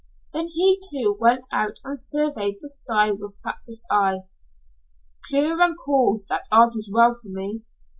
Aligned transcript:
Then 0.33 0.47
he, 0.47 0.81
too, 0.89 1.15
went 1.19 1.45
out 1.51 1.75
and 1.83 1.95
surveyed 1.95 2.57
the 2.59 2.69
sky 2.69 3.11
with 3.11 3.39
practiced 3.43 3.85
eye. 3.91 4.21
"Clear 5.27 5.61
and 5.61 5.75
cool 5.85 6.23
that 6.27 6.47
argues 6.51 6.89
well 6.91 7.13
for 7.13 7.29
me. 7.29 7.61